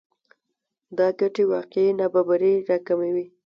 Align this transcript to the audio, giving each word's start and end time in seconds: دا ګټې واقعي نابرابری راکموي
دا 0.97 1.07
ګټې 1.19 1.43
واقعي 1.51 1.87
نابرابری 1.99 2.53
راکموي 2.69 3.25